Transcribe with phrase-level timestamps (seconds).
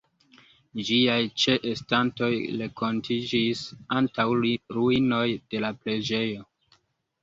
[0.87, 2.31] Ĝiaj ĉeestantoj
[2.63, 3.63] renkontiĝis
[4.01, 6.53] antaŭ ruinoj de la preĝejo.